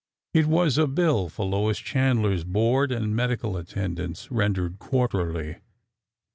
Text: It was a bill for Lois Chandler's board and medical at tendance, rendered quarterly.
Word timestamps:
It 0.33 0.47
was 0.47 0.79
a 0.79 0.87
bill 0.87 1.29
for 1.29 1.45
Lois 1.45 1.77
Chandler's 1.77 2.43
board 2.43 2.91
and 2.91 3.15
medical 3.15 3.55
at 3.59 3.67
tendance, 3.67 4.31
rendered 4.31 4.79
quarterly. 4.79 5.57